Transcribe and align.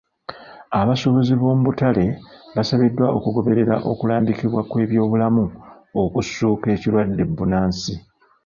Abasuubuzi 0.79 1.33
b'omu 1.39 1.63
butale 1.67 2.05
baasabiddwa 2.55 3.07
okugoberera 3.17 3.75
okulambikibwa 3.91 4.61
kw'ebyobulamu 4.69 5.43
okusukka 6.01 6.67
ekirwadde 6.75 7.23
bbunansi. 7.29 7.93